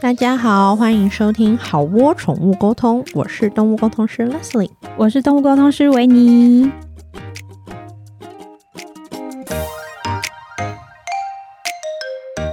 [0.00, 6.70] 大家好，欢迎收听好窝宠物沟通，我是动物沟通师 Leslie，我是动物沟通师维尼。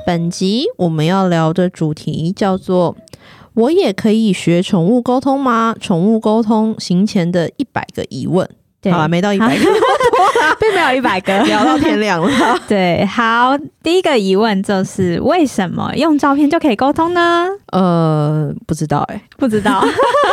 [0.08, 2.98] 本集我们要聊的主题叫做
[3.54, 5.75] “我也可以学宠物沟通吗？
[5.80, 8.50] 宠物沟通行前的一百个疑问”。
[8.82, 9.66] 对好了，没到一百个，
[10.59, 12.30] 并没有一百个，聊到天亮了。
[12.67, 17.48] 对，好，第一个疑问就是为什么用照片就可以沟通呢？
[17.71, 19.84] 呃，不知道哎、欸，不知道，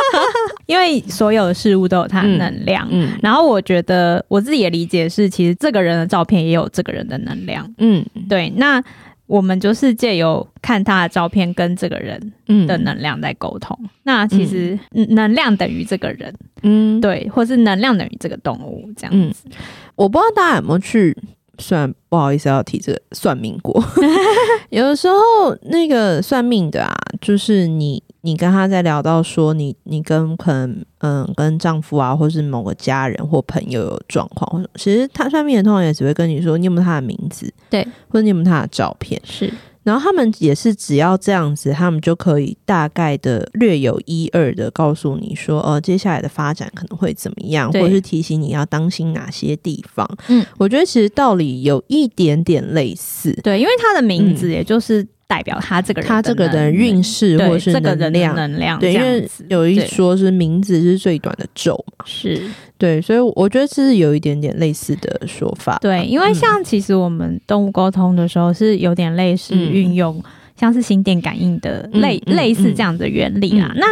[0.65, 2.87] 因为所有的事物都有它的能量。
[2.89, 7.71] 嗯，嗯然后我觉得我自己的理解是，其实这个人的照片也有这个人的能量。
[7.77, 8.83] 嗯，对，那。
[9.25, 12.33] 我们就是借由看他的照片跟这个人
[12.67, 13.75] 的能量在沟通。
[13.81, 19.45] 嗯、那其实能量等于这个人，嗯，对，或是能量等于这个动物这样子。
[19.45, 19.51] 嗯、
[19.95, 21.15] 我不知道大家有没有去，
[21.57, 23.83] 算不好意思要提这个算命过。
[24.69, 25.15] 有的时候
[25.63, 28.01] 那个算命的啊，就是你。
[28.25, 39.53] 你跟他在聊到说你你跟可能嗯跟丈夫啊，或是某个家人或朋友有状况，其实他算命的通常也只会跟你说你有没有他的名字，对，或者你有没有他的照片，是。
[39.83, 50.09] 然后他们也是只要这样子，他们就可以大概的略有一二的告诉你说，呃，接下来的发展可能会怎么样，或者是提醒你要当心哪些地方。
[50.27, 55.07] 嗯，我觉得其实道理有一点点类似，对，因为他的名字也就是。
[55.33, 62.39] 代表他这个人，他这个人运势或是这个人的能量，对，因为有一说是名字是最短的咒嘛，是。
[62.77, 65.79] 对，所以我觉得这是有一点点类似的说法。
[65.81, 70.23] 对，因为像其实我们动物沟通的时候是有点类似运用
[70.55, 73.87] 像是心电感应的类类似这样的原理啊，那。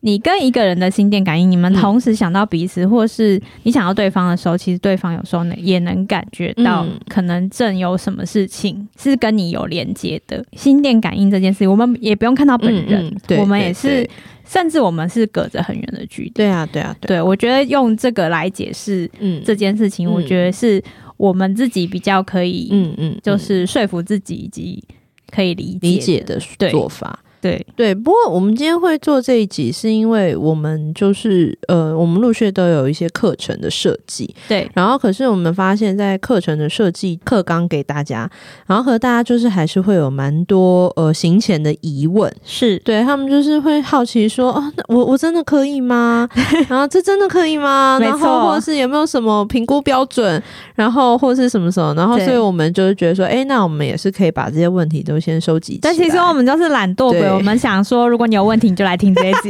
[0.00, 10.38] 你跟一个人的心电感应，你们同时想到彼此，嗯、或是你想到对方的时候，其实对方有时候呢也能感觉到，可能正有什么事情是跟你有连接的。
[10.38, 14.04] 嗯、心电感应这件事情，我们也不用看到本人，嗯嗯、我们也是，对对。
[14.04, 14.10] 对，
[14.46, 16.30] 甚至我们是隔着很远的距离。
[16.30, 19.08] 对啊，对啊，对，对，我觉得用这个来解释
[19.44, 20.82] 这件事情，我觉得是
[21.16, 24.82] 我们自己比较可以，嗯嗯，就是说服自己以及
[25.30, 27.20] 可以理解理解的做法。
[27.40, 34.70] 对对，不过我们今天会做这一集，是因为我们就是呃，我们陆续都有一些课程的设计，对。
[34.74, 38.30] 然后可是我们发现，在课程的设计课纲给大家，
[38.66, 46.28] 然后和大家就是还是会有蛮多呃行前的疑问，是对他们就是会好奇说，哦，那我我真的可以吗？
[46.68, 47.98] 然后这真的可以吗？
[48.00, 50.42] 然后或者是有没有什么评估标准？
[50.74, 51.94] 然后或是什么什么？
[51.94, 55.80] 然后所以我们就是觉得说，哎，那我们也是可以把这些问题都先收集起来。
[55.82, 57.38] 但其实我们就是懒惰鬼。
[57.38, 59.48] 我们想说，如果你有问题，你就来听这一集。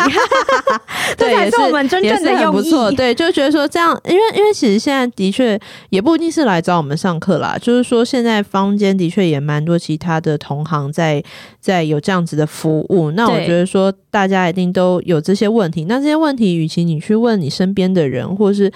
[1.16, 2.56] 对，也是我们真正的用意。
[2.56, 5.58] 不错，对，就觉得说这样，因为因为其实现在的确
[5.90, 11.22] 也不一定是来找我们上课啦，就是说现在坊间的确也蛮多其他的同行在
[11.60, 13.10] 在有这样子的服务。
[13.10, 18.72] 那我觉得说大家一定都有这些问题，那这些问题，与其你去问你身边的人，或是。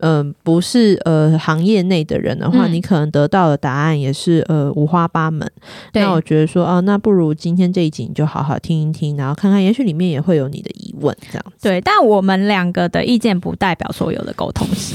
[0.00, 5.50] 嗯、呃，不是呃行业内的人的话，嗯、你可能得到的答案也是呃五花八门。
[5.94, 11.68] 那我觉得说，哦、呃，那不如今天这一集你就好好听一听，然后看看，也许里面也会有你的疑问，这样子。
[11.68, 14.94] 对，但我们两个的意见不代表所有的沟通师，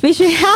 [0.00, 0.48] 必须要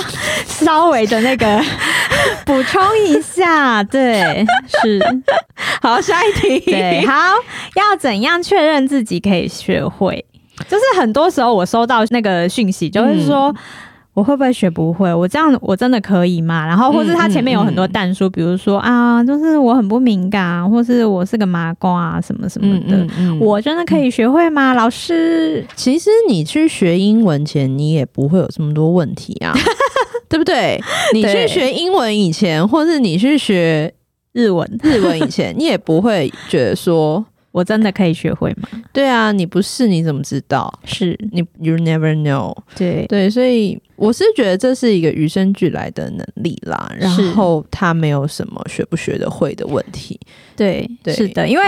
[0.46, 1.60] 稍微的那个
[2.46, 3.82] 补充一下。
[3.82, 4.46] 对，
[4.82, 5.00] 是。
[5.82, 6.60] 好，下一题。
[6.70, 7.14] 对，好，
[7.76, 10.24] 要怎样确认自己可以学会？
[10.68, 13.48] 就是很多时候我收到那个讯息，就是说。
[13.48, 13.56] 嗯
[14.18, 15.14] 我会不会学不会？
[15.14, 16.66] 我这样我真的可以吗？
[16.66, 23.06] 然后或是他前面有很多弹书，嗯嗯嗯、比如说啊，就是我很不敏感，或是我是个麻瓜啊，什么什么的，
[23.38, 24.74] 我真的可以学会吗？
[24.74, 29.54] 老师，其实你去学英文前，你也不会有这么多问题啊，
[30.28, 30.82] 对不对？
[31.14, 33.94] 你去学英文以前，或是你去学
[34.32, 37.24] 日文日文以前，你也不会觉得说。
[37.50, 38.68] 我真的可以学会吗？
[38.92, 40.72] 对啊，你不试你怎么知道？
[40.84, 42.54] 是你，you never know。
[42.76, 46.92] 对对，所以我是觉得这是一个与生俱来的能力啦。
[46.98, 50.18] 然后他没有什么学不学得会的问题。
[50.54, 51.64] 对对，是的，因为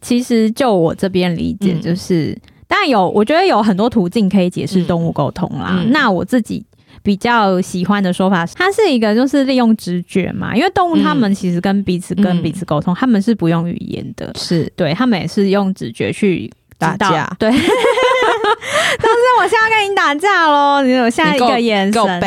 [0.00, 5.80] 其实就我这边理解，就是、嗯、当然有，我觉得有很多途径可以解释动物沟通啦。
[5.82, 6.64] 嗯、那我自己。
[7.02, 14.72] 比较喜欢的说法，它是一个就是利用直觉嘛，因为动物它们其实跟彼此跟彼此沟通，他、嗯、们是不用语言的，是。
[14.76, 17.50] 对，他们也是用直觉去打架，对。
[19.02, 22.20] 但是我现在跟你打架喽，你有下一个眼神，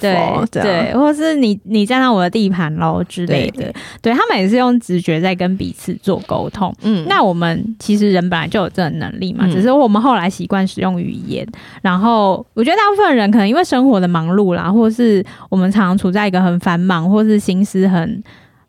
[0.00, 0.18] 对
[0.50, 6.74] 对对，或是你你站上我的地盘喽之类的，对，对他们也是用直觉在跟彼此做沟通。
[6.82, 11.46] 嗯，那我们其实人本来就有这种能力嘛，嗯、只是我们后来习惯使用语言。
[11.82, 18.22] 然后我觉得大部分人可能因为生活的忙碌啦，或是我们常常处在一个很繁忙，或是心思很。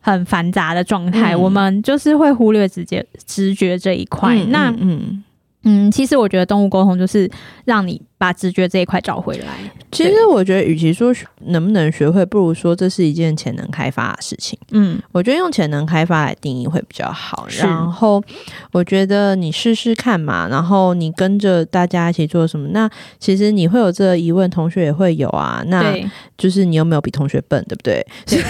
[0.06, 4.36] 很繁杂的状态，嗯、我们就是会忽略直接直觉这一块。
[4.36, 5.24] 嗯、那嗯。
[5.64, 7.30] 嗯，其实我觉得动物沟通就是
[7.66, 9.48] 让你把直觉这一块找回来。
[9.94, 11.14] 其实我觉得，与其说
[11.46, 14.58] 能不能学会，不如说这是一件潜能开发的事情。
[14.72, 17.48] 嗯，我觉得用潜能开发来定义会比较好。
[17.60, 18.24] 然后
[18.72, 22.68] 我觉得你试试看嘛，然后你跟着大家一起做什么？
[22.70, 25.64] 那其实你会有这个疑问，同学也会有啊。
[25.68, 25.96] 那
[26.38, 28.06] 就是你有没有比同学笨，对不对？
[28.26, 28.42] 对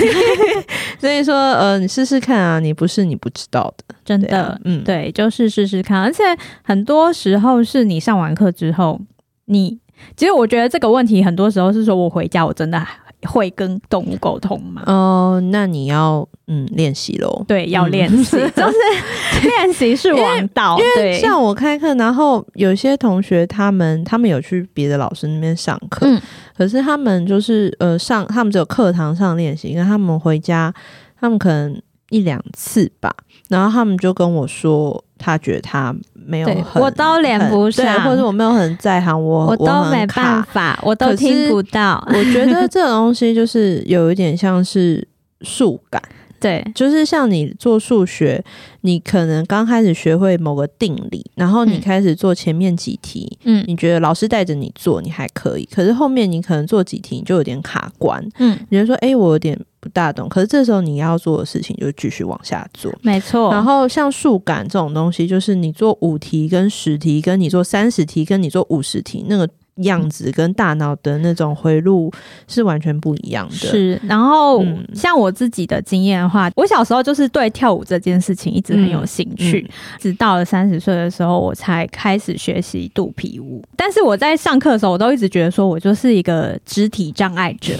[0.99, 4.37] 所以说，呃，你试试看啊，你不是你不知道的，真的。
[4.37, 5.99] 啊、嗯，对，就是试试看。
[6.01, 6.23] 而且
[6.63, 8.99] 很多时候是你上完课之后，
[9.45, 9.77] 你
[10.15, 12.85] 其实我觉得这个问题很多时候是说我回家我真的
[13.23, 14.83] 会跟动物沟通吗？
[14.85, 17.43] 哦、呃，那你要嗯练习喽。
[17.47, 20.77] 对，要练习，嗯、 就是练习是王道。
[20.77, 26.21] 因为，因为像我开课，然后有些同学他们他们有去别的老师那边上课，嗯、
[26.57, 30.73] 可是他们就是呃上他们只有课堂上练习，因为他们回家
[31.19, 33.15] 他们可能一两次吧。
[33.49, 42.05] 然后他们就跟我说，他觉得他没有很，我都连不上，或者我没有很在行，我我都没办法，我都听不到。
[42.09, 45.07] 我觉得 这种东西就是有一点像是
[45.39, 46.01] 数感，
[46.41, 48.43] 对，就是像你做数学，
[48.81, 59.57] 你可能刚开始学会某个定理，然后你开始做前面几题，嗯，你觉得老师带着你做，你还可以，可是后面你可能做几题你就有点卡关，嗯，你就说，哎，我有点。
[59.83, 63.51] 不大懂，可是这时候你要做的事情就继续往下做，没错。
[63.51, 69.45] 然后像数感这种东西，就是你做五题跟十题，跟你做三十题，跟你做五十题，那个
[69.77, 72.09] 样子跟大脑的那种回路
[72.47, 73.55] 是完全不一样的。
[73.55, 83.61] 是，然后、嗯、像我自己的经验的话，我小时候就是对跳舞这件事情一直很有兴趣，嗯嗯、直到了三十岁的时候，我才开始学习肚皮舞。
[83.75, 87.73] 但是我在上课的时候，我都一直觉得说我就是一个肢体障碍者。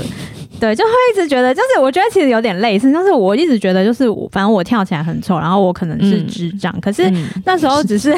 [0.60, 7.12] 对，就会一直觉得，就是我觉得其实有点类似，但是我一直觉得，就是我反正我跳起来很丑，然后我可能是智障，嗯、可是
[7.46, 8.16] 那时候只是。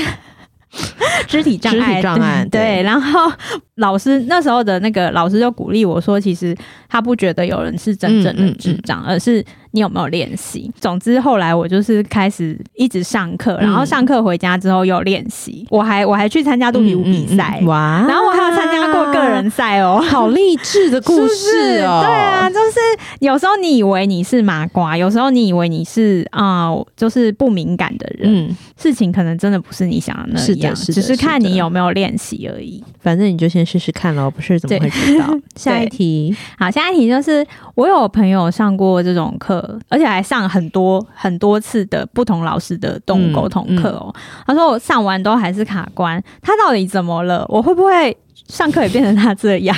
[1.26, 3.32] 肢体障碍，障碍对，对，然后
[3.76, 6.54] 老师那时候的那个老师就鼓励我说，其实
[6.90, 9.42] 他不觉得有人是真正的智障，嗯嗯嗯、而是
[9.76, 10.72] 你有没有练习。
[10.80, 22.80] 总之后来我就是开始一直上课，然后上课回家之后又练习，嗯、我还我还去参加肚皮舞比赛，嗯嗯、哇，然后我还有参加过个人赛哦，好励志的故 事哦，对啊，就是
[23.20, 30.46] 有时候你以为你是麻瓜，有时候你以为你是啊、呃，就是不敏感的人，嗯、事情可能真的不是你想的那样。
[30.46, 35.26] 是的只是看你有没有练习而已，反正你就先试试看喽，不是怎么会知道？
[35.56, 37.46] 下一题，好，下一题就是
[37.76, 44.14] 我有朋友上过这种课，而且还上很多很多次的不同老师的动物沟通课哦。
[44.14, 47.46] 嗯嗯、他说我上完都还是卡关，他到底怎么了？
[47.50, 48.16] 我会不会
[48.48, 49.76] 上课也变成他这样？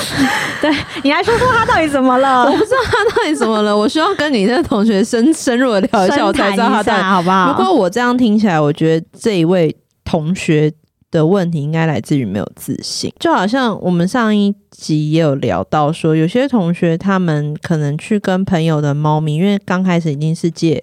[0.60, 0.70] 对，
[1.02, 2.44] 你来说说他到底怎么了？
[2.44, 7.52] 我不知道他到底怎么了，我需要跟你的同学深深入的聊一下，我才知道他到底好不好？
[7.52, 9.76] 不过我这样听起来，我觉得这一位。
[10.02, 10.72] 同学
[11.10, 20.82] 的问题应该来自于没有自信，就好像我们上一集也有聊到说，有些同学他们可能去跟朋友的猫咪，因为刚开始一定是借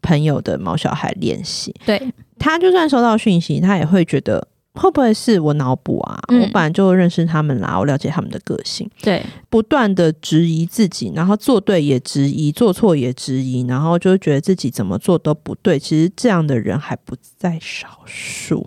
[0.00, 2.00] 朋友的毛小孩练习，对，
[2.38, 6.18] 他就算收到讯息，他也会觉得会不会是我脑补啊？
[6.28, 15.78] 嗯、我本来就认识他们啦，我了解他们的个性，对，不断的质疑自己，然后做对也质疑，做错也质疑，然后就觉得自己怎么做都不对。
[15.78, 18.66] 其实这样的人还不在少数。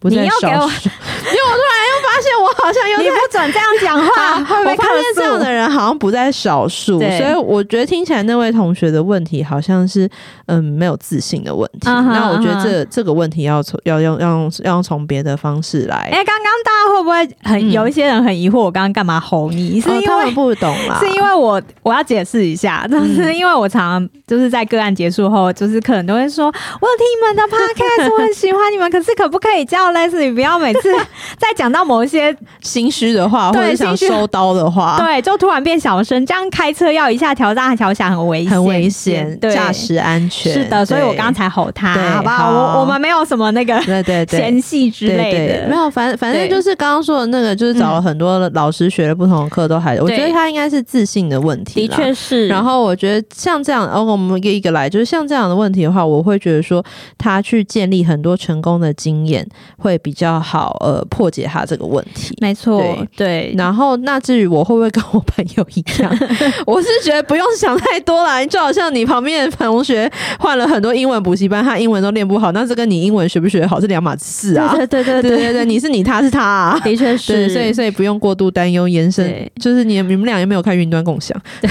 [0.00, 0.88] 不在少数，
[1.28, 1.79] 因为我突然
[2.20, 10.08] 现我好像有点你不准这样讲话， 我发现这样的人好像不在少数，对所以我觉得听起来那位同学的问题好像是
[10.46, 11.88] 嗯没有自信的问题。
[11.88, 15.96] Uh huh, 那我觉得这个、这个问题要从要用要用要用从别的方式来。
[15.96, 19.80] 哎、欸，刚刚大家会不会很、嗯、有一些人很疑惑，我刚刚干嘛吼你？
[19.80, 26.52] 是因为、哦、不懂啦， 是因为我我要解释一下，就是因为我常常就是在个案结束后，就是客人都会说，我
[26.88, 29.90] 有听你们的 podcast， 我很喜欢你们，可是可不可以叫？
[29.90, 30.92] 类似，你不要每次
[31.36, 36.24] 在讲到某一些心虚的话，或者想收刀的话， 对，就突然变小声。
[36.26, 40.84] 这样开车要一下调大调小，很危险，很危险，驾驶安全是的。
[40.84, 42.50] 所以我刚才吼他，好不好？
[42.50, 45.90] 我我们没有什么那个对对嫌隙之类的，没有。
[45.90, 52.48] 反反正就是刚刚说的那个，就是找了很多老师学了不同的课，都还我觉得他应该是自信的问题，的确是。
[52.48, 56.84] 然后我觉得像这样，然后我们一个一个来，就是像这样的问题的话，我会觉得说
[57.16, 59.46] 他去建立很多成功的经验。
[59.78, 62.34] 会比较好，呃，破解他这个问题。
[62.40, 63.54] 没错，对。
[63.56, 66.10] 然后，那至于我会不会跟我朋友一样，
[66.66, 68.44] 我是觉得不用想太多啦。
[68.46, 74.74] 就好像你旁边的同学换了很多英文补习班，他英文都练不好，那这跟你英文学不学好是两码事啊。
[74.76, 76.80] 对对对对对对，你是你，他是他啊。
[76.84, 81.38] 的确是，所以所以不用过度担忧延伸，就是你你们俩有没有开云端共享？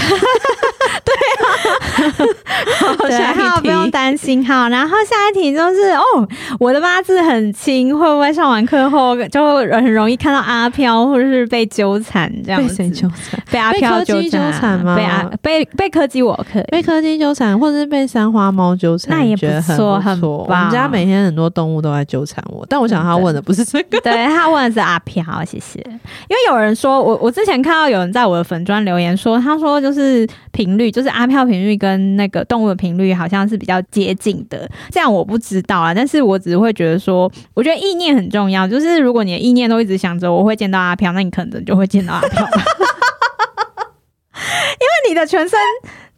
[3.07, 3.59] 对。
[3.61, 4.45] 不用担心。
[4.45, 6.27] 好，然后下一题就是哦，
[6.59, 12.69] 我的八字很轻，会不会上完课后就很容易看到阿飘，或者是被纠缠这样子？
[12.69, 13.43] 被谁纠缠？
[13.51, 14.95] 被阿飘纠缠吗？
[14.95, 20.29] 被阿被被柯基我可以，被柯基纠缠，或者是被三花猫纠缠，那也不错，很棒。
[20.31, 25.79] 我们家每天很多动物都在纠缠我，但我想他问的不是这个，对，他问的是阿飘，谢谢。
[25.79, 34.69] 因为有人说我，我之前看到有人在我的粉砖留言说，他说就是频率，就是阿飘频率跟跟那个动物的频率好像是比较接近的。
[34.91, 38.67] 这样我不知道啊，但是我只是会觉得说，我觉得意念很重要。
[38.67, 42.29] 就是如果你的意念都一直想着我会见到阿飘，那你可能就会见到阿飘，
[44.79, 45.57] 因为你的全身。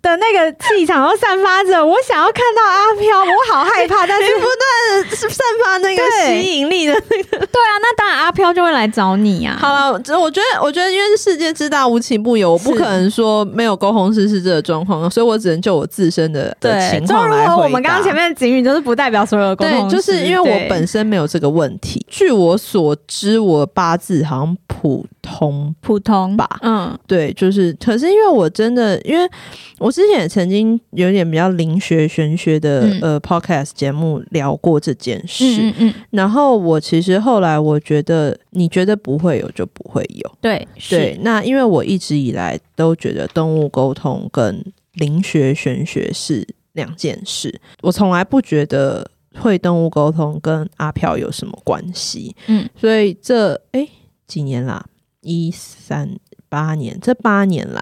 [0.01, 9.55] 的那个气场都散发着，我想要看到阿飘，我好害怕，但是不断的散发那个吸引力的那个，对啊，那当然阿飘就会来找你啊。
[9.59, 17.57] 好了，我觉得，我觉得因为世界之大无奇不有，我不可能说没有沟通师是这个状况，所以我只能就我自身的的情况来回答。
[17.57, 22.03] 我们刚刚前面的警语就是不代表所有的沟通就是因为我本身没有这个问题。
[22.09, 29.29] 据我所知，我八字好像普通普通吧，嗯，对，就是，可是因为我真的因为。
[29.77, 41.17] 我之前也曾经有点比较灵学玄学的、嗯、呃 podcast 节目聊过这件事，嗯嗯嗯，然后我其实后来我觉得，你觉得不会有就不会有，对对。
[41.21, 53.87] 那因为我一直以来都觉得动物沟通跟灵学玄学是两件事，我从来不觉得会动物沟通跟阿飘有什么关系，嗯，所以这哎
[54.27, 54.85] 几年啦，
[55.21, 56.17] 一三
[56.49, 57.81] 八年，这八年来。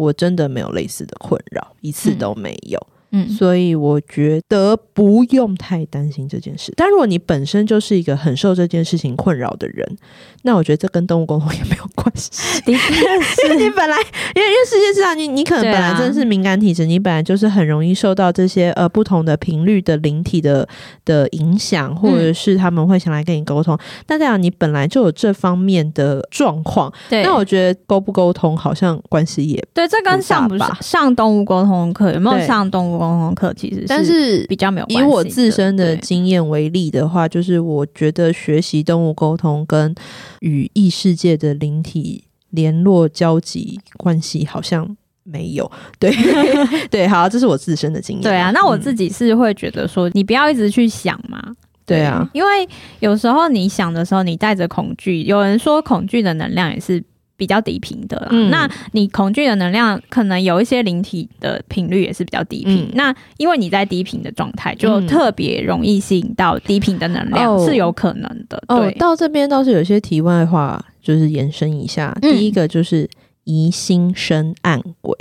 [0.00, 2.80] 我真的没有类似的困扰，一次都没有。
[3.12, 6.72] 嗯嗯，所以我觉得不用太担心这件事。
[6.76, 9.98] 但如果你本身就是一个很受这件事情困扰的人，
[10.42, 12.30] 那我觉得这跟动物沟通也没有关系。
[12.64, 13.96] 的确，因 为你本来，
[14.34, 20.66] 因为因为世界上你你可能本来真的是敏感体质，啊、你本来就是很容易受到这些呃不同的频率的灵体的
[21.04, 23.76] 的影响，或者是他们会想来跟你沟通。
[24.06, 29.88] 那这样你本来就有这方面的状况，对，那我觉得沟不沟通好像关系也对。
[29.88, 32.99] 这跟上不上上动物沟通课有没有上动物？
[33.00, 34.86] 沟通课其实，但是比较没有。
[34.88, 39.94] 以我自身的经验为例的话，就是我觉得学习动物沟通跟
[40.40, 45.70] 与异世界的灵体联络交集关系好像没有。
[45.98, 46.12] 对
[46.90, 48.22] 对，好，这是我自身的经验。
[48.22, 51.42] 对啊，那我自己是会觉得说，你不要一直去想嘛。
[51.86, 52.68] 对啊，因为
[53.00, 55.22] 有时候你想的时候，你带着恐惧。
[55.22, 57.02] 有人说，恐惧的能量也是。
[57.40, 62.82] 比较低频的啦，嗯、那你恐惧的能量可能有一些灵体的频率也是比较低频。
[62.82, 68.62] 嗯、那因为你在低频的状态，就特别容易吸引到低频的能量，嗯、是有可能的。
[68.68, 72.14] 对，哦、到这边倒是有些题外话，就是延伸一下。
[72.20, 73.08] 嗯、第一个就是。
[73.44, 75.16] 疑心生暗鬼，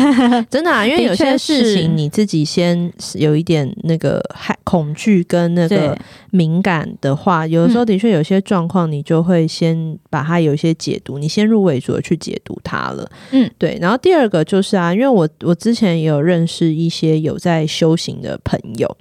[0.50, 0.86] 真的啊！
[0.86, 5.98] 因为有些事情你自己先有一点那个害恐惧跟那个
[6.30, 13.10] 敏感的话，有的时候的确有些状况，你就会先把它有一些解读，你先入为主的去解读它了。
[13.32, 13.76] 嗯，对。
[13.80, 18.96] 然后第二个就是啊，因为我我之前也有认识一些有在修行的朋友。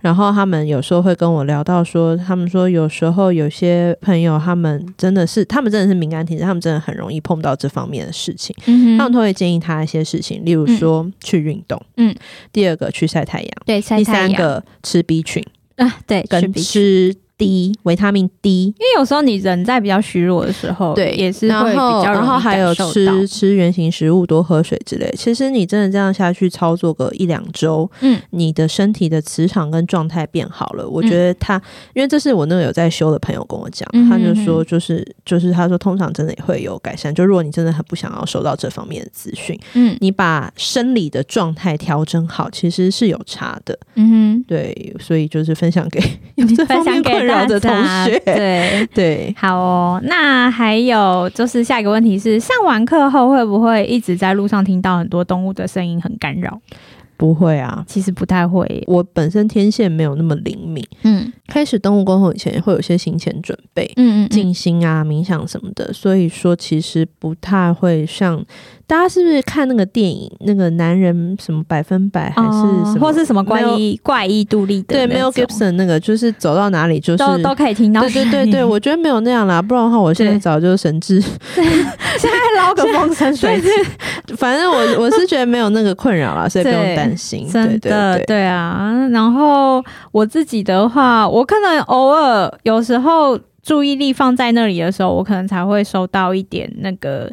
[0.00, 8.54] 然后他们有时候会跟我聊到说，他们说有时候有些朋友，他们真的是，他们真的是敏感体质，他们真的很容易碰到这方面的事情。
[8.66, 12.14] 嗯哼，他们都会建议他一些事情，例如说、嗯、去运动，嗯，
[12.52, 15.44] 第二个去晒太阳，对，晒太阳，第三个吃 B 群。
[15.76, 17.14] 啊，对，跟吃。
[17.40, 22.12] D 维他命 D，因为有时候你人在比较虚弱的时候，对，也是会比较。
[22.12, 25.10] 然后还有吃吃原型食物，多喝水之类。
[25.16, 30.86] 其实你真的这样下去操作个一两周，嗯，你的身体的磁场跟状态变好了。
[30.86, 31.62] 我觉得他，嗯、
[31.94, 37.14] 因为这是我那个有在修的朋友跟我讲，嗯、哼哼他就说，就是就是他说，通常真的也会有改善。
[37.14, 43.78] 就如果你真的很不想要收到这方面的资讯，嗯，你把生理的状态调整好，其实是有差的。
[43.94, 45.98] 嗯哼，对，所以就是分享给
[46.68, 47.29] 分享给。
[47.46, 47.70] 的同
[48.04, 50.00] 学，对 对，对好哦。
[50.04, 56.60] 那还有就是下一个问题是，上完课后会不会一直在路上听到很多动物的声音，很干扰？
[57.20, 58.82] 不会啊，其实不太会。
[58.86, 68.42] 我本身天线没有那么灵敏，嗯，开始动物沟通以前会有些行前准备，嗯嗯，静心啊、冥想什么的，所以说其实不太会像。
[68.86, 70.28] 大家是不是看那个电影？
[70.40, 72.48] 那个男人什么百分百还是
[72.92, 75.06] 什么，或是什么怪异怪异杜立的？
[75.06, 78.00] 对，Mel Gibson 那个就是走到哪里就是都都可以听到。
[78.00, 81.20] 对对对对，我觉得没有那样啦，不然的话，我现在早就神智。
[81.20, 81.62] 现
[82.18, 82.30] 在
[82.68, 83.68] 捞个风生水起，
[84.36, 87.48] 反正我我是觉得没有那个困扰了，所以不用担心。
[87.48, 88.92] 真的对啊。
[89.10, 97.30] 然后我自己的话，我可能偶尔有时候注意力放在那里的时候，我可能才会收到一点那个。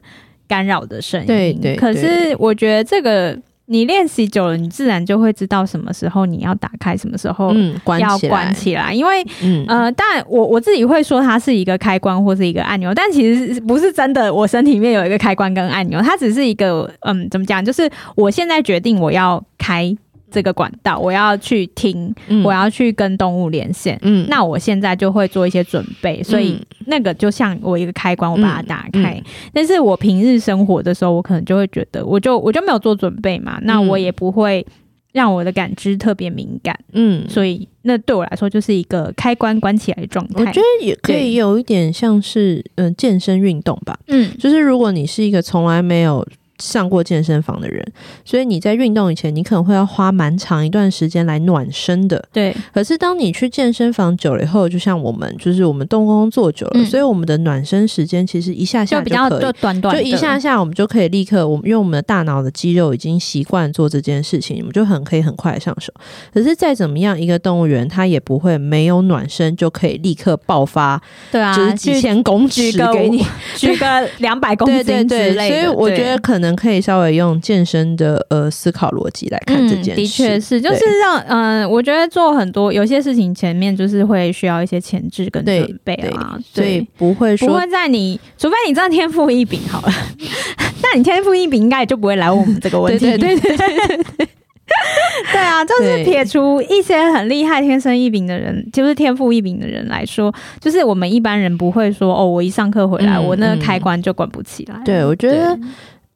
[0.50, 3.38] 干扰的声音，对对，可是我觉得这个
[3.70, 7.54] 你练习久了，你自然就会知道什么时候你要打开，什么时候
[8.00, 8.94] 要关起来。
[8.94, 14.34] 因为，嗯、呃，当然我我自己会说它是一个开关或是一个按钮，但其实不是真的。
[14.34, 17.64] 我身体里面有一个开关跟按钮，它只是一个，嗯，怎么讲？
[17.64, 19.96] 就是我现在决定我要开。
[20.30, 23.98] 这个管道，我要去听，嗯、我要去跟动物连线。
[24.02, 29.14] 嗯，那我现在就会做一些准备，所以那个就像我一个开关，我把它打开。
[29.16, 34.66] 嗯嗯、但是我平日生活的时候，我可能就会觉得，我就我就没有做准备嘛，那我也不会
[35.14, 36.78] 让我的感知特别敏感。
[36.92, 40.42] 嗯，所以那对我来说就是一个开关关起来的状态。
[40.42, 43.98] 我觉得也可以有一点像是嗯、呃、健身运动吧。
[44.08, 46.28] 嗯，就是如果你是一个从来没有。
[46.60, 47.86] 上过健身房的人，
[48.26, 52.24] 所以你在运动以前，你可能会要花蛮长一段时间来暖身的。
[52.34, 52.56] 对。
[52.74, 65.94] 可是当你去健身房久了以后，就像我们，就是我们动工工做久了，嗯、所以我们的暖身时间其实一下下比较就短短，就一下下我们就可以立刻，我们因为我们的大脑的肌肉已经习惯做这件事情，我们就很可以很快上手。
[66.34, 71.00] 可是再怎么样，一个动物园它也不会没有暖身就可以立刻爆发。
[71.32, 73.24] 对啊，就是几千公尺给你
[73.56, 75.64] 举个两百公斤之类的。
[75.64, 76.47] 所以我觉得可能。
[76.56, 89.94] 可以稍微用健身的呃思考逻辑来看这件事，嗯、的确是，就是让嗯、呃，我觉得做很多有些事情前面就是会需要一些前置跟准备啊，所以不会说不会在你，除非你真的天赋异禀好了，
[90.84, 94.27] 那你天赋异禀应该也就不会来问我们这个问题，对对对对。
[95.32, 104.82] 对啊，就是撇除一些很厉害、天生异禀的人，就是天赋异禀的人来说，就是我们一般人不会说哦，我一上课回来，嗯、我那个开关就关不起来。
[104.84, 105.58] 对，我觉得。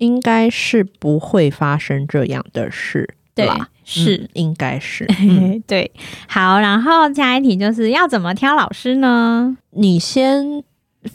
[0.02, 3.70] 应该是不会发生这样的事，对吧？
[3.86, 5.06] 是，嗯、应该是。
[5.22, 5.92] 嗯、对，
[6.28, 9.56] 好，然后下一题就是要怎么挑老师呢？
[9.70, 10.64] 你先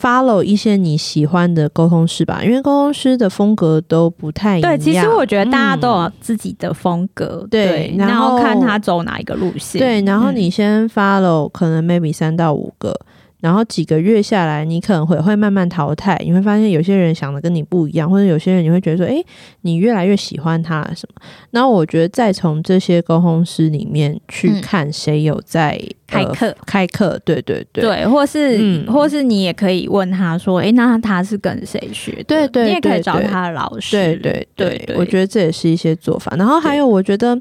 [0.00, 4.70] follow 一些你喜欢的沟通师吧，因为沟通师的风格都不太一样。
[4.70, 9.80] 对，其实我觉得大家都有自己的风格，嗯、对，对，然后看他走哪一个路线。
[9.80, 12.96] 对，然后你先 follow，可能 maybe 三到五个。
[13.40, 19.24] 然后几个月下来，你可能会会慢慢淘汰，你会发现有些人想的跟你不一样，或者有些人你会觉得说，诶，
[19.60, 21.20] 你越来越喜欢他什么？
[21.50, 32.24] 那我觉得再从这些沟通师里面去看谁有在、嗯、开课、呃，开课，对对对，对，或是、嗯、或是你也可以问他说，诶，那他是跟谁学的？
[32.24, 36.34] 对，对对，你也可以找他的老师，对对对，对，我觉得这也是一些做法。
[36.36, 37.38] 然后还有，我觉得。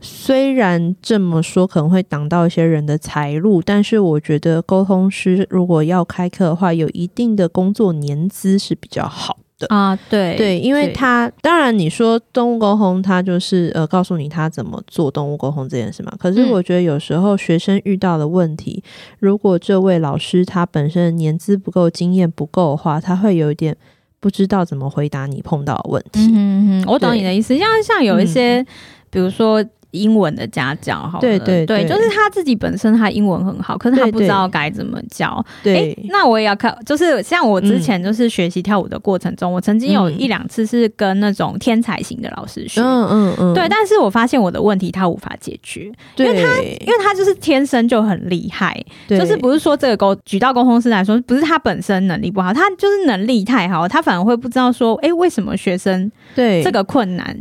[0.00, 9.98] 虽然这么说可能会挡到一些人的财路，但是我觉得沟通师如果要开课的话，有一定的工作年资是比较好的啊。
[10.10, 16.12] 对对，因为他当然你说动物沟通，他就是呃告诉你他怎么做动物沟通这件事嘛。
[16.18, 23.74] 可是我觉得有时候学生遇到的问题，嗯、如果这位老师他本身年资不够、经验不够的话，他会有一点
[24.20, 26.20] 不知道怎么回答你碰到的问题。
[26.34, 28.66] 嗯嗯，我懂你的意思，像像有一些，嗯、
[29.10, 29.64] 比如说。
[29.96, 35.44] 英文的家教，好，对对对，对，就是他自己本身他英文很好，可是他不知道该怎么教。
[35.62, 46.26] 对，对，对，那我也要看，就是像我之前就是学习跳舞的过程中，嗯、我曾经有一两次是跟那种天才型的老师学，嗯嗯嗯，对，但是我发现我的问题他无法解决，对。
[46.26, 48.78] 因为他因为他就是天生就很厉害，
[49.08, 49.18] 对。
[49.18, 56.62] 就是不是说这个沟举到沟通师来说，不是他本身能力不好，他就是能力太好，他反而会不知道说，哎、欸，为什么学生对。
[56.62, 57.36] 这个困难。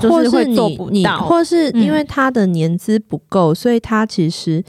[0.00, 4.62] 就是会做不到，或是你，你，或是因为他的年资不够，嗯、所以他其实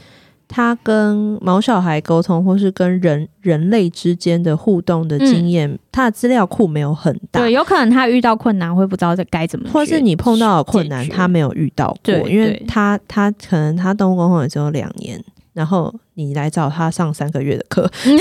[0.46, 7.40] 他跟毛小孩沟通，或是跟人人类之间的互动的经验，嗯、他的资料库没有很大。
[7.40, 15.22] 对，有可能他遇到困难会不知道这该怎么，或是你碰到的困难他没有遇到过，因为他他可能他动物沟通也只有两年。
[15.58, 18.18] 然后你来找他上三个月的课， 所以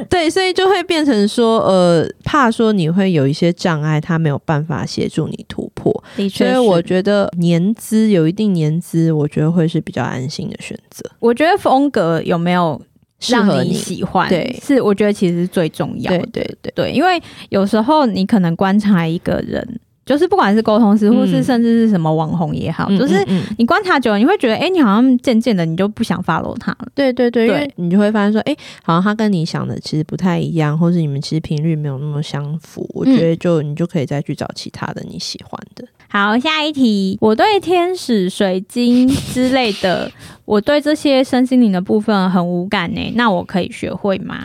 [0.08, 5.92] 对，所以就会变成说，呃，怕说你会有一些障碍，他没有办法协助你突破。
[6.16, 11.04] 的确，所以我觉得年资有一定年资，我觉得会是比较安心的选择。
[11.18, 12.80] 我觉得风格有没有
[13.28, 16.18] 让你喜欢，对，是我觉得其实是最重要的。
[16.32, 19.78] 对对对对，因为有时候你可能观察一个人。
[20.08, 23.22] 就是不管是沟通师，或是甚至是什么网红也好，嗯、就是
[23.58, 26.88] 你观察久了，你会觉得，哎、欸，你好像渐渐的，你就不想 follow 他了。
[26.94, 32.88] 对对对，对，因为你就会发现说，哎、欸，好像他跟你想的其实不太一样，或是你们其实频率没有那么相符。
[32.94, 35.84] 我觉得就你就可以再去找其他的你喜欢的。
[36.08, 40.10] 好，下一题，我对天使、水晶之类的，
[40.46, 43.12] 我对这些身心灵的部分很无感呢。
[43.14, 44.38] 那我可以学会吗？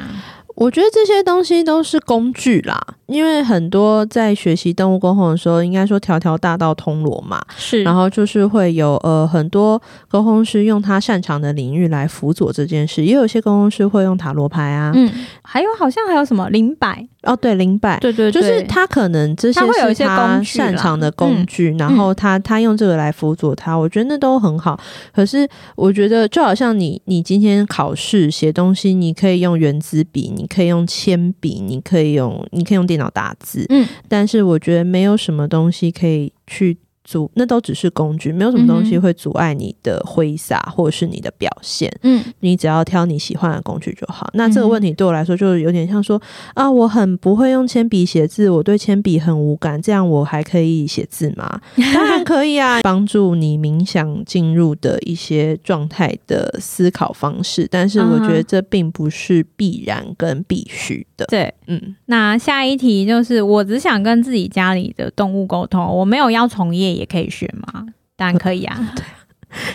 [0.56, 2.80] 我觉得这些东西都是工具啦。
[3.08, 15.12] 因为很多在学习动物沟通的时候，应该说条条大道通罗马，是，然后就是会有呃很多沟通师用他擅长的领域来辅佐这件事，也有些沟通师会用塔罗牌啊，嗯，
[15.42, 17.08] 还有好像还有什么灵摆。
[17.24, 24.78] 哦，对，灵摆，对对，就是他可能这些是他擅长的工具，然后他他用这个来辅佐他，我觉得那都很好。
[25.16, 36.77] 可是我觉得就好像你你今天考试写东西，你可以用原子笔，你可以用铅笔，你可以用你可以用电脑打字，嗯，但是我觉得没有什么东西可以去。
[37.06, 41.93] 阻，那都只是工具，没有什么东西会阻碍你的挥洒或者是你的表现。
[42.03, 44.29] 嗯，你只要挑你喜欢的工具就好。
[44.36, 46.17] 那这个问题对我来说，就是有点像说
[46.53, 51.60] 啊，我很不会用铅笔写字，我对铅笔很无感，这样我还可以写字吗？
[51.93, 57.67] 当然可以啊，帮助你冥想进入的一些状态的思考方式。
[57.69, 61.28] 但是我觉得这并不是必然跟必须的。
[61.30, 61.96] 对，嗯。
[62.06, 66.94] 那下一题就是，我只想跟自己家里的动物沟通，我没有要从业。
[66.94, 67.86] 也可以学吗？
[68.16, 68.78] 当然可以啊！
[68.96, 69.04] 对，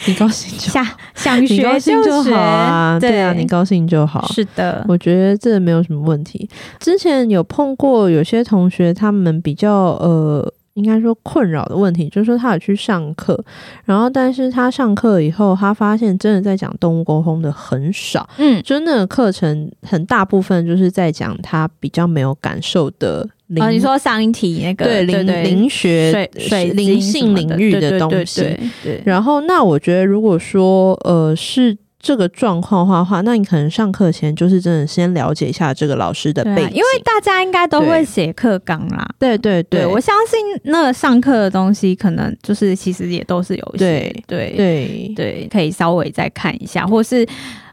[0.06, 2.98] 你高兴就 想想学就好啊！
[3.00, 4.26] 对啊，你高兴就好。
[4.28, 6.48] 是的，我觉得这没有什么问题。
[6.78, 13.38] 之前有碰过有些同学，他们比较呃，应该说困扰的问题，就是说他有去上课，
[13.84, 18.28] 然后但是他上课以后，他发现真的在讲动物沟通的很少。
[18.38, 23.28] 嗯，就那个课程很大部分就是在讲他比较没有感受的。
[23.56, 28.42] 哦，你说上一题那个对灵灵学水水灵性领域的东西，
[28.84, 29.02] 对。
[29.04, 39.08] 然后，那我觉得，如果说呃是这个状况的话，那你可能上课前就是真的先了解一下这个老师的背景，啊、因为大家应该都会写课纲啦。
[39.18, 47.26] 对对对，对，我相信那个上课的东西，可能就是其实也都是有一些对对对对，可以稍微再看一下，或是。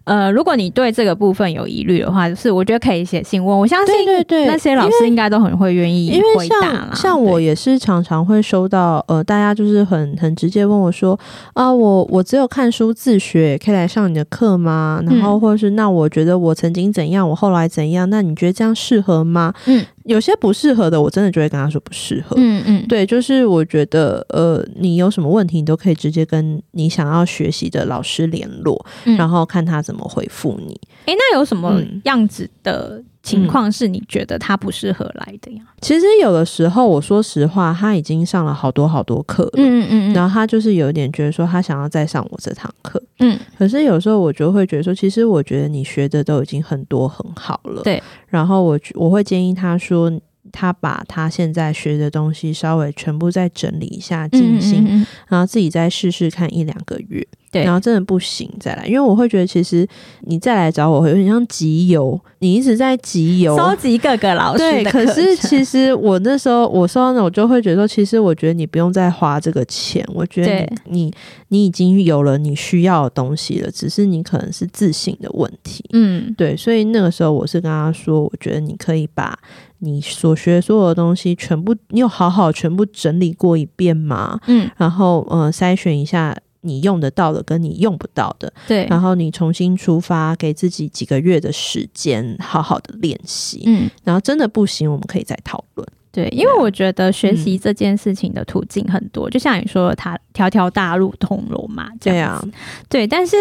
[0.05, 3.59] 呃，如果你对这个部分有疑虑的话，就是我觉得可以写信问。
[3.59, 6.71] 我相信对对对，那些老师应该都很会愿意回答啦。
[6.71, 11.19] 因为像像我也是常常会收到，呃，大家就是很很直接问我说，
[11.53, 15.01] 啊，我我只有看书自学，可以来上你的课吗？
[15.05, 19.53] 然后或者是那我觉得我曾经怎样，我后来怎样，那你觉得这样适合吗？
[19.65, 19.85] 嗯。
[20.05, 22.35] 有些不适合的，我真的就会跟他说不适合。
[22.39, 30.79] 嗯嗯，对，就是我觉得，呃，你有什么问题，你都可以直接跟你想要学习的老师联络，嗯，然后看他怎么回复你。
[31.05, 33.03] 诶，那有什么样子的？
[33.25, 35.63] 情况是你觉得他不适合来的呀？
[35.81, 43.37] 其实有的时候，我说实话，他已经上了好多好多课了，嗯嗯嗯，然后他就是有点觉得说，他想要再上我这堂课，嗯。
[43.57, 48.01] 可是有时候我就会觉得说，其实我觉得你学的都已经很多很好了，对。
[48.27, 50.11] 然后我我会建议他说，
[50.51, 57.25] 他把他现在学的东西稍微全部再整理一下，静心，然后自己再试试看一两个月。
[57.55, 59.87] 对，然后真的不行再来，因为我会觉得其实
[60.23, 64.57] 你再来找我会有点像集邮，你一直在集邮，收集各个老师。
[64.57, 71.13] 对，可是其实我那时候我收到那，我就会觉得说，其实我觉得你不用再花这个钱，我觉得你你，
[71.47, 75.85] 你已经有了你需要的东西了，只是你可能是自信的问题。
[75.93, 79.37] 嗯，对，所以那个时候我是跟他说，我觉得你可以把
[79.79, 84.37] 你所学所有的东西全部，你有好好全部整理过一遍吗？
[84.47, 86.35] 嗯，然后呃筛选一下。
[86.65, 95.87] 你用得到的跟你用不到的，对，然后你重新出发，给自己几个月的时间，好好的练习，嗯，然后真的不行，我们可以再讨论。
[96.15, 102.47] 对，因为我觉得学习这件事情的途径很多，嗯、就像你说的，它条条大路通罗马这样子。
[102.87, 103.35] 对啊，对，但是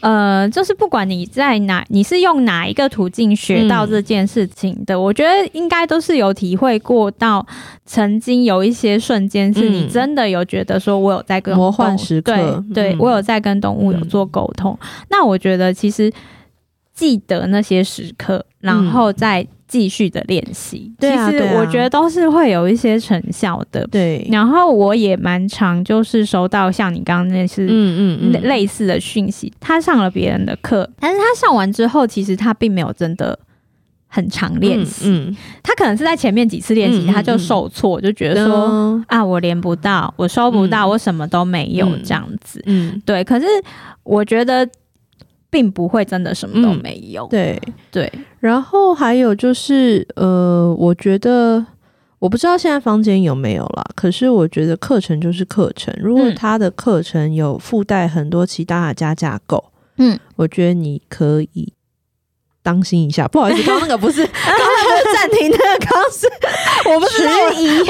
[0.00, 7.46] 呃，就是不管你在哪，你是用哪一个途径学到这件事情的，嗯、我觉得应该都是有体会过到，
[7.86, 14.78] 曾经有一些瞬间是你真的有觉得说，我有在跟魔幻时刻，对，对、嗯、我有在跟动物有做沟通。
[14.82, 16.12] 嗯、那我觉得其实
[16.98, 19.46] 记得那些时刻，然后再。
[19.68, 23.86] 继续的练习，其实我觉得都是会有一些成效的。
[23.88, 33.38] 对，然后我也蛮常就是收到像你刚刚那是嗯嗯类似的讯息，他上了别人的课，但是他上完之后，其实他并没有真的
[34.06, 35.04] 很常练习。
[35.08, 42.62] 嗯，他可能是在前面几次练习他就受挫，就觉得说啊，我连不到，我收不到，我什么都没有这样子。
[42.64, 43.22] 嗯，对。
[43.22, 43.46] 可是
[44.02, 44.66] 我觉得。
[45.50, 47.26] 并不会真的什么都没有。
[47.26, 51.64] 嗯、对对，然后还有就是，呃，我觉得
[52.18, 61.72] 我不知道现在房间有没有啦，可是我觉得课程就是课程，如果他的课程有附带很多其他的加架构，嗯，我觉得你可以。
[62.68, 66.26] 当心一下，不好意思，刚刚那个不是， 刚刚那个暂停，那个刚刚是，
[66.90, 67.32] 我不知道，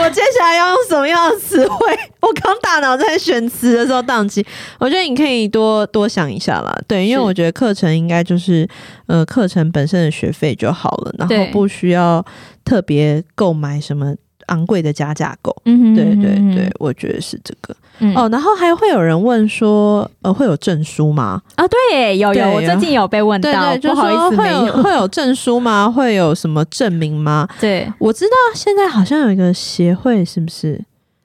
[0.05, 1.99] 我接下来要用什么样的词汇？
[2.21, 4.47] 我 我刚大脑在选词的时候宕机。
[4.79, 8.69] 我觉得你可以多多想一下啦，对，因为我觉得课程应该就是
[9.09, 12.25] 呃课程本身的学费就好了，然后不需要
[12.65, 14.15] 特别购买什么。
[14.49, 17.75] 昂贵的加价购，嗯哼，对对对，我觉得是这个。
[18.01, 21.41] 嗯、哦，然后还会有人问说，呃，会有证书吗？
[21.57, 25.91] 啊，对，有有，我最近有被问到，对对，不好意思，会有会有证书吗？
[25.91, 27.49] 会有什么证明吗？
[27.61, 30.81] 对，我知道现在好像有一个协会，是不是？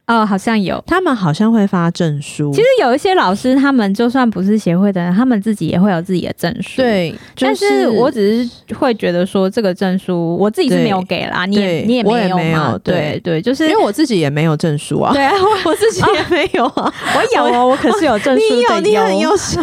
[0.05, 2.51] 哦，好像有，他们好像会发证书。
[2.51, 6.81] 其实有一些老师，他们就算不是协会的人，他们自己也会有自己的证书。
[6.81, 12.77] 对，就是、但是我只是会觉得说，这个证书我自己是没有给啦，你也你也没有嘛？
[12.83, 15.13] 对对，就是因为我自己也没有证书啊。
[15.15, 18.55] 对啊，我我自己 也没有啊， 我有哦，我可是有证书的。
[18.55, 19.61] 你有，你很优秀。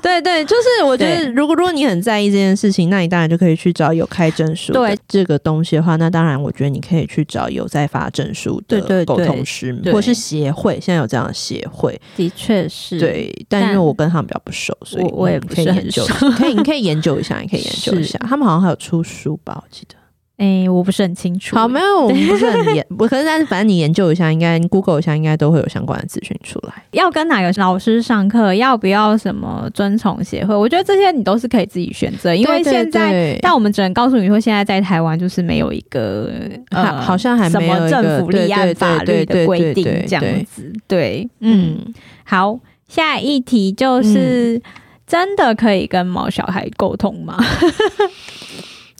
[0.00, 10.50] 对对，就是我觉得，如果如果你很在意这件事情，那你当然就可以去找有开证书对这个东西的话，那当然我觉得你可以去找有在发证书的沟通师，或是协。
[10.54, 16.06] 会现在有这样的协会，的确是对，但因为我跟他们比较不熟，所以我也不是很熟。
[16.38, 18.16] 可以，你可以研究一下， 你可以研究一下。
[18.20, 19.96] 他们好像还有出书吧，我记得。
[20.36, 21.54] 哎、欸，我不是很清楚。
[21.54, 26.74] 好，没有，我们不是很研，不可是，但是反正你研究一下，应该 Google 一下，应该都会有相关的资讯出来。
[26.90, 30.52] 要跟哪个老师上课，要不要什么遵从协会？
[30.52, 36.28] 我觉得这些你都是可以自己选择，因为现在，但我们只能告诉你说，现在在台湾就是没有一个
[36.70, 40.72] 呃，好像还没有什么政府立案法律的规定这样子。
[40.88, 41.78] 对，嗯，
[42.24, 44.62] 好，下一题就是、嗯、
[45.06, 47.38] 真的可以跟毛小孩沟通吗？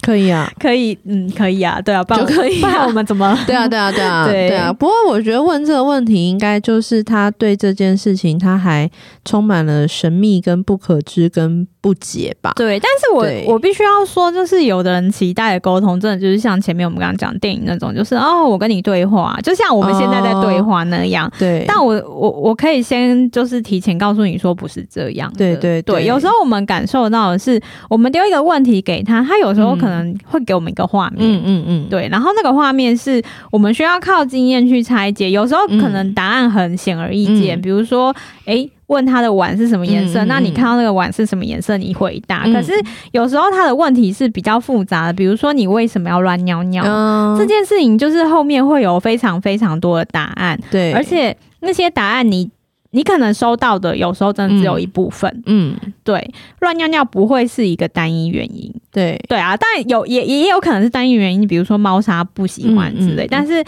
[0.05, 2.69] 可以啊，可以，嗯，可以啊，对啊，就可以、啊。
[2.69, 3.37] 不然我们怎么？
[3.47, 4.73] 对啊，对啊，对啊，对，对啊。
[4.73, 8.91] 不过我觉得问这个问题，应该就是他对这件事情，他还
[9.25, 12.53] 充满了神秘跟不可知跟不解吧。
[12.57, 21.31] 对，但是我我必须要说，就是有的人期待的沟通，真的就是像前面我们刚刚讲电影那种，就是哦，我跟你对话，就像我们现在在对话那样。
[21.39, 21.65] 对、哦。
[21.67, 25.33] 但我我我可以先就是提前告诉你说，不是这样。
[25.37, 26.07] 对对对，对。
[26.07, 29.94] 有时候我们感受到的是，我们丢一个问题给他，他有时候可能、嗯。
[29.95, 42.43] 嗯，会给我们一个画面，嗯嗯嗯，对，然后那个画面是我们需要靠经验去拆解，有时候可能答案很显而易见，嗯、比如说，哎，问他的碗是什么颜色，嗯、那你看到那个碗是什么颜色，你回答。
[42.45, 42.73] 嗯、可是
[43.13, 52.51] 有时候他的问题是比较复杂的，比如说你为什么要乱尿尿，嗯、这件事情就是后面会有非常非常多的答案，对，而且那些答案你。
[52.95, 63.65] 你可能收到的有时候真的只有一部分，嗯，嗯对，乱尿尿不会是一个单一原因，对，对啊，但有也也有可能是单一原因，比如说猫砂不喜欢之类，嗯嗯嗯、但是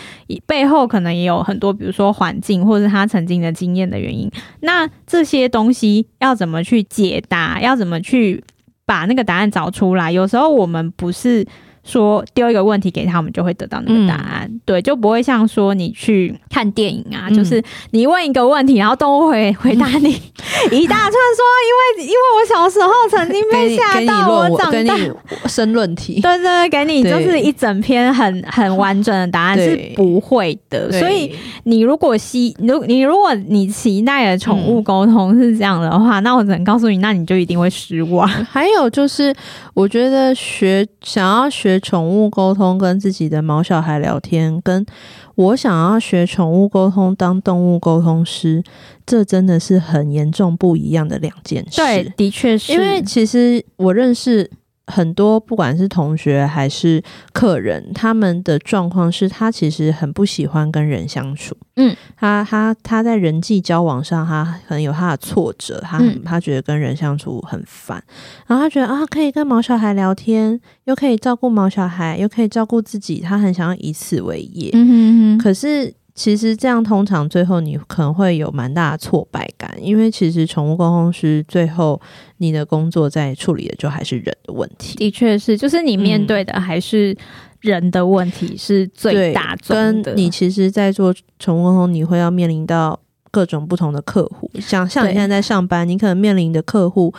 [0.47, 4.31] 背后可能也有很多，比如说环境或者他曾经的经验的原因。
[4.61, 7.61] 那这些东西要怎么去解答？
[7.61, 8.45] 要怎么去
[8.85, 10.13] 把那个答案找出来？
[10.13, 11.45] 有时候我们不是。
[11.87, 14.47] 说丢一个问题给他们，就会得到那个答案。
[14.51, 20.11] 嗯、对，就不会像说你去看电影啊，嗯、就是你问一个问题，然后动物会回答你
[20.73, 24.97] 一大串，说因为因为我小时候曾经被吓到，我长大
[25.49, 30.91] 申论题， 对对对，给你就是一整篇很很完整的答案是不会的。
[30.91, 38.27] 所以你如果期如你如果你期待的宠物沟通是这样的话，嗯、那我只能告诉你，那你就一定会失望。
[38.29, 39.33] 还有就是，
[39.73, 41.76] 我觉得学想要学。
[41.81, 44.85] 宠物沟通，跟自己的毛小孩聊天，跟
[45.35, 48.63] 我想要学宠物沟通当动物沟通师，
[49.05, 51.77] 这真的是很严重不一样的两件事。
[51.77, 54.51] 对，的确是，因为其实我认识。
[54.87, 61.57] 很多不管是同学还是客人，他们的状况是他其实很不喜欢跟人相处。
[61.77, 68.03] 嗯，他他他在人际交往上，他可能有他的挫折，他很他觉得跟人相处很烦，
[68.47, 74.71] 然后他觉得啊，可以跟毛小孩聊天，又可以照顾毛小孩，又可以照顾自己，他很想要以此为业。
[74.73, 75.93] 嗯哼哼，可是。
[76.17, 82.01] 其实这样通常最后你可能会有蛮大的挫败感，因为其实宠物沟通师最后
[82.39, 84.97] 你的工作在处理的就还是人的问题。
[84.97, 87.15] 的确是，就是你面对的还是
[87.61, 90.15] 人的问题是最大宗的。
[90.15, 92.99] 跟你其实，在做宠物沟通，你会要面临到
[93.31, 97.13] 各种不同的客户，像像你现在在上班，你可能面临的客户。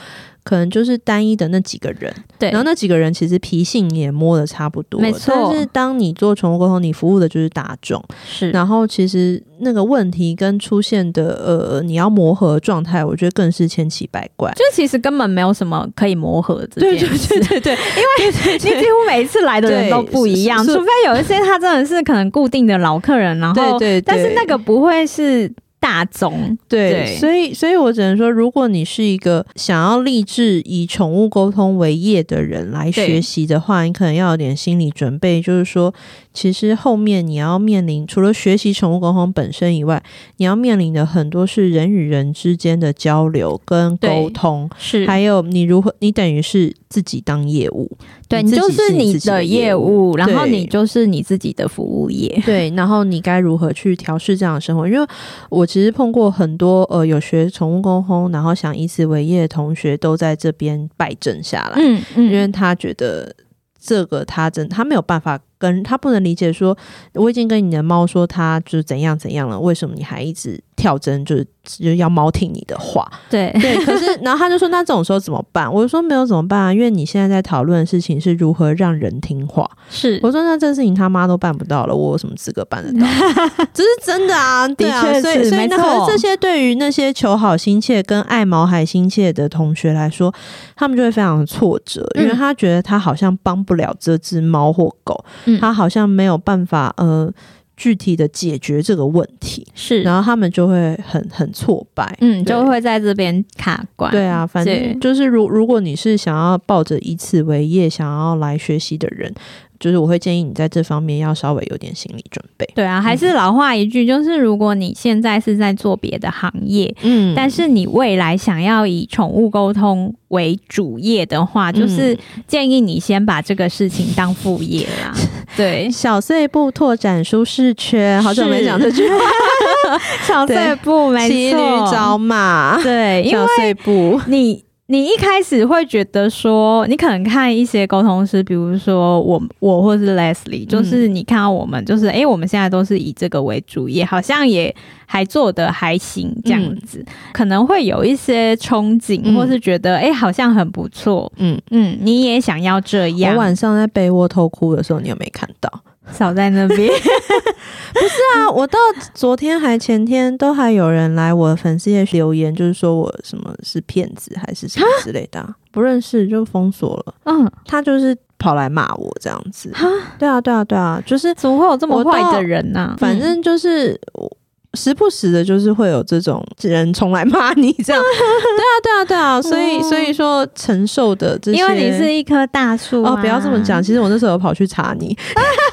[0.47, 5.33] 可能就是单一的那几个人，对，然后那几个人其实脾性也摸得差不多，没错。
[5.35, 8.49] 但是当你做宠物沟通，你服务的就是大众，是。
[8.51, 14.49] 然后其实那个问题跟出现的呃，你要磨合的状态，我觉得更是千奇百怪。
[14.53, 25.51] 就其实根本没有什么可以磨合的，对对对对对， 因为你几乎每一次来的人都不一样，除非有一些他真的是可能固定的老客人，然后对对，但是那个不会是。
[25.87, 26.57] 大宗。
[26.67, 35.93] 对，对所以所以我只能说，如果你是一个想要立志以宠物沟通为业的人来学习的话，你可能要有点心理准备，就是说，
[36.33, 40.03] 其实后面你要面临除了学习宠物沟通本身以外，
[40.35, 47.89] 你要面临的很多是人与人之间的交流跟沟通，是还有你如何，你等于是自己当业务，
[48.29, 54.87] 对你，就是你的业务，然后你就是你自己的服务业， 对，然后你该如何去调试这样的生活？
[54.87, 55.07] 因为
[55.49, 63.35] 我其实碰过很多呃有学宠物沟通，然后想以此为业的同学，都在这边败阵下来，嗯嗯，因为他觉得
[63.79, 65.39] 这个他真他没有办法。
[65.59, 66.77] 跟他不能理解说，
[67.15, 71.43] 我已经跟你的猫说他就是怎样怎样了，为什么你还一直跳针，就是
[71.77, 73.05] 就是要猫听你的话？
[73.29, 75.71] 对对，可是 然后他就说，那这种时候怎么办？
[75.71, 79.69] 我就说没有怎么办啊，因为你现在在讨论的事情是如何让人听话。
[79.89, 83.07] 是我说那这事情他妈都办不到了，我有什么资格办得到？
[83.73, 90.33] 这是真的啊，对啊，所以所以那可是这些对于那些求好心切跟爱毛孩心切的同学来说，
[90.75, 95.23] 他们就会非常的挫折，因为他觉得他好像帮不了这只猫或狗。
[95.59, 97.31] 他好像没有办法呃
[97.77, 104.11] 具体的解决这个问题，是，然后他们就会很很挫败，嗯，就会在这边卡关。
[104.11, 109.31] 对啊，反正就是如如果你是想要抱着以此为业，想要来学习的人。
[109.79, 112.67] 就是我会建议你在这方面要稍微有点心理准备。
[112.75, 125.13] 对啊，还是老话一句，就是如果你现在是在做别的行业，嗯，但是你未来想要以宠物沟通为主业的话，就是建议你先把这个事情当副业啦。
[125.55, 129.15] 对，小碎步拓展舒适圈，好久没讲这句话。
[130.27, 131.59] 小碎步，没错，骑驴
[131.91, 134.66] 找马，对，小碎步，你。
[134.89, 144.73] 你一开始会觉得说，你可能看一些沟通师，比如说我，我或是 Leslie，就是你看到我们，就是诶、欸，我们现在都是以这个为主业，好像也
[145.05, 151.59] 还做的还行这样子，嗯、可能会有一些憧憬，或是觉得诶、欸，好像很不错，嗯。
[151.71, 153.33] 嗯，你也想要这样。
[153.33, 155.69] 我晚上在被窝偷哭的时候，你有没有看到？
[156.11, 156.89] 少在那边，
[157.93, 158.49] 不是啊！
[158.49, 158.77] 我到
[159.13, 167.13] 昨天还前天都还有人来我的粉丝页留言，就是说我什么是骗子还是什么之类的，不认识就封锁了。
[167.25, 169.71] 嗯，他就是跑来骂我这样子。
[170.17, 172.95] 对啊，对啊，对啊，就是怎么会有这么坏的人呢？
[172.97, 174.31] 反正就是我。
[174.77, 183.81] 时不时的，就是会有这种人冲来骂你，这样， 对啊，对啊，对啊，所以，所以说承受的这些，因为你是一棵大树哦，不要这么讲。
[183.81, 185.07] 其实我那时候有跑去查你，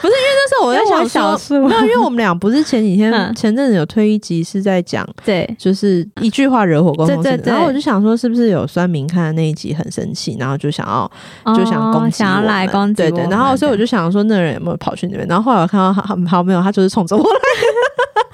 [0.00, 11.10] 不是因为那时候我在想小树，没有，因为我们俩不是前几天前阵子有推一集是在讲，对，就是一句话惹火沟通师，然后我就想说是不是有酸民看的那一集很生气，然后就想要
[11.54, 17.40] 就想攻击，想要来攻击，对对，然后所以我就想说那人有没有跑去那边，然后后来我看到他好没有，他就是冲着我来。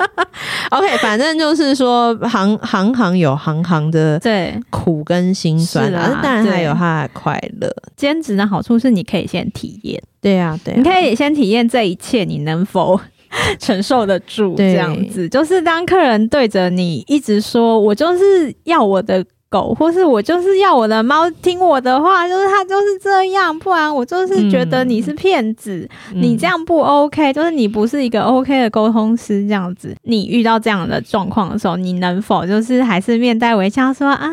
[0.71, 7.71] OK，反正就是说行行行有行行的对苦跟辛酸啊，当然还有他的快乐。
[7.97, 13.01] 兼职的好处是你可以先体验，对啊，对，你可以先体验这一切，你能否
[13.59, 14.55] 承受得住？
[14.57, 19.25] 这样子，就是当客人对着你一直说，我就是要我的。
[19.51, 29.95] 狗，或是我就是要我的猫听我的话，就是它就是这样，不然我就是觉得你是骗子，嗯、你这样不 OK，就是你不是一个 OK 的沟通师这样子。
[30.05, 34.31] 你遇到这样的状况的时候，你能否就是还是面带微笑说啊？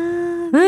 [0.50, 0.58] 就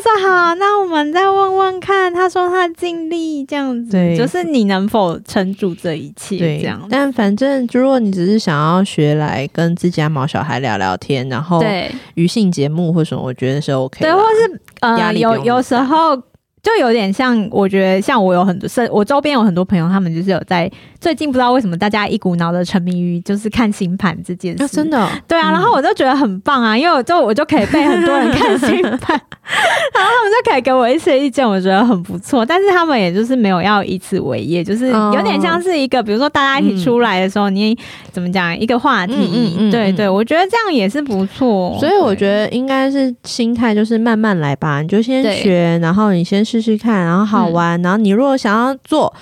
[0.00, 2.12] 说好，那我们再问问看。
[2.12, 6.38] 他说他尽力这样子，对，就是你能否撑住这一切？
[6.38, 6.86] 对，这样。
[6.90, 14.00] 但反正，如果你只是想要学来跟自家毛小孩聊聊天，然后对余兴节目或什么，我觉得是 OK。
[14.00, 16.20] 对，或是呃，有有时候。
[16.62, 20.68] 就有点像，我觉得像我有很多，是我周边有很多朋友，他们就是有在
[21.06, 28.90] 最近不知道为什么大家一股脑的沉迷于就是看星盘这件事，啊、真的、哦，对啊，然后我就觉得很棒啊，因为我就我就可以被很多人看星盘，
[29.94, 32.44] 然后他们就可以给我一些意见，我觉得很不错。
[32.44, 37.78] 但是他们也就是没有要以此为业，就是有点像是一个，比如说大家一起出来的时候，嗯、你
[38.10, 41.78] 怎么讲一个话题，嗯嗯嗯、对对，我觉得这样也是不错。
[41.78, 49.14] 所以我觉得应该是心态就是慢慢来吧，你就先学，然后你先试试看，然后好玩，嗯、然后你如果想要做。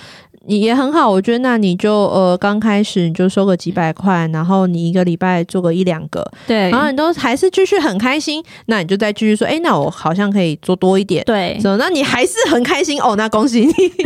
[0.47, 13.65] 你也很好，我觉得那你就呃刚开始你就收个几百块，然后你一个礼拜做个一两个，对，然后你都还是继续很开心，那你就再继续说，哎，那我好像可以做多一点，对，所以那你还是很开心哦，那恭喜你
[13.97, 14.05] 你就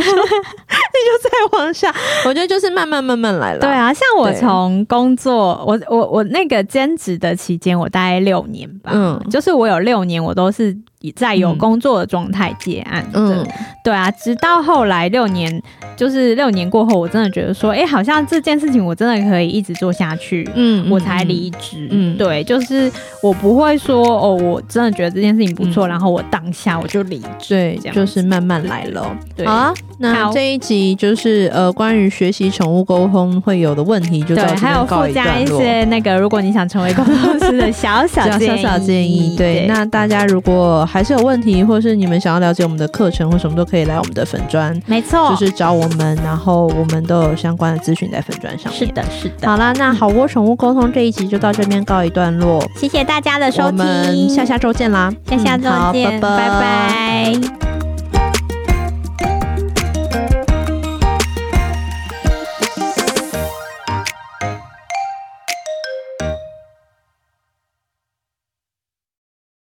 [1.22, 3.60] 再往下，我觉得就是慢慢慢慢来了。
[3.60, 10.76] 对啊，像我从工作，我我我那个兼职的期间，我大概六年吧，嗯，就是我有六年我都是。
[11.16, 13.18] 在有工作的状态接案的。
[13.18, 13.46] 嗯，
[13.84, 15.62] 对啊，直到后来六年，
[15.96, 20.46] 就是六年过后，我真的觉得说，哎、欸，好像这件事情我真的可以一直做下去。
[20.54, 21.88] 嗯，我才离职。
[21.90, 22.90] 嗯，对，就是
[23.22, 27.48] 我不会说哦，我真的觉得这件事情不错、嗯，然后我当下我就离职。
[27.48, 29.06] 对，就是慢慢来了。
[29.36, 35.34] 对，好啊，那这一集就是呃，关于学习宠物沟通会有的问题，就到这边告一段落。
[35.36, 39.36] 对，还有附加一些那个，如果你想成为沟通师的 小小建议小小建议。
[39.36, 44.76] 对，对，那大家如果还是有问题，或是你们想要了解我们的课程或什么，都可以来我们的粉砖。
[44.86, 48.78] 没错，就是找我们，然后我们都有相关的咨询在粉砖上面。
[48.78, 49.48] 是的，是的。
[49.48, 52.60] 好啦，那好窝宠物沟通这一集就到这边告一段落。
[52.76, 55.12] 谢谢大家的收听，我们下下周见啦！
[55.28, 56.48] 下下周见，嗯、拜拜。
[56.48, 57.79] 拜拜。